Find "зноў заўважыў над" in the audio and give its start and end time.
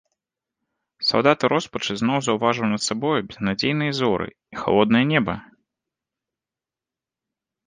2.01-2.81